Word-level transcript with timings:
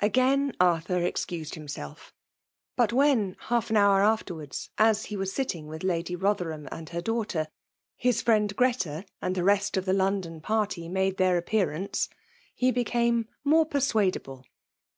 Again 0.00 0.52
Arthur 0.60 1.00
excused 1.02 1.54
himself: 1.54 2.12
but 2.76 2.92
when, 2.92 3.34
half 3.44 3.70
an 3.70 3.78
hour 3.78 4.02
afterwards, 4.02 4.68
as 4.76 5.06
he 5.06 5.16
was 5.16 5.32
sitting 5.32 5.68
with 5.68 5.82
Lady 5.82 6.14
BoUierham 6.16 6.68
and 6.70 6.90
her 6.90 7.00
daughter, 7.00 7.48
his 7.96 8.22
fnend 8.22 8.56
Greta 8.56 9.06
and 9.22 9.34
the 9.34 9.42
rest 9.42 9.78
of 9.78 9.86
the 9.86 9.94
London 9.94 10.42
party 10.42 10.86
made 10.86 11.18
116 11.18 11.46
FEMALE 11.60 11.78
BOMINATION. 11.78 11.82
their 11.82 11.88
appearancei 11.88 12.08
he 12.54 12.70
became 12.70 13.28
more 13.42 13.64
persuade 13.64 14.16
able. 14.18 14.44